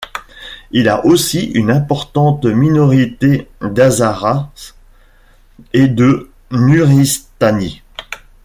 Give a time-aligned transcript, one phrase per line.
[0.71, 4.49] Il y a aussi une importante minorité d'Hazaras
[5.73, 7.83] et de Nuristanis.